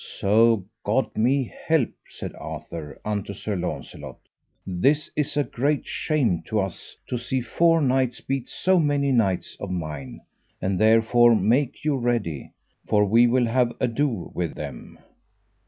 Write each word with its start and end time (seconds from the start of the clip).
So 0.17 0.65
God 0.83 1.15
me 1.15 1.53
help, 1.67 1.91
said 2.09 2.33
Arthur 2.33 2.99
unto 3.05 3.35
Sir 3.35 3.55
Launcelot, 3.55 4.17
this 4.65 5.11
is 5.15 5.37
a 5.37 5.43
great 5.43 5.85
shame 5.85 6.41
to 6.47 6.59
us 6.59 6.97
to 7.05 7.19
see 7.19 7.39
four 7.39 7.81
knights 7.83 8.19
beat 8.19 8.47
so 8.47 8.79
many 8.79 9.11
knights 9.11 9.55
of 9.59 9.69
mine; 9.69 10.21
and 10.59 10.79
therefore 10.79 11.35
make 11.35 11.85
you 11.85 11.97
ready, 11.97 12.51
for 12.87 13.05
we 13.05 13.27
will 13.27 13.45
have 13.45 13.73
ado 13.79 14.31
with 14.33 14.55
them. 14.55 14.97